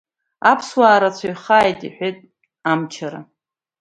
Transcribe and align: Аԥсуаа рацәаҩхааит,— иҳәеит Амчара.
Аԥсуаа 0.51 1.01
рацәаҩхааит,— 1.01 1.79
иҳәеит 1.87 2.17
Амчара. 2.71 3.21